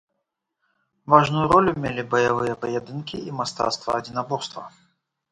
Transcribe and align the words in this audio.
Важную 1.13 1.43
ролю 1.51 1.73
мелі 1.83 2.05
баявыя 2.13 2.55
паядынкі 2.63 3.17
і 3.29 3.35
мастацтва 3.41 3.99
адзінаборства. 3.99 4.63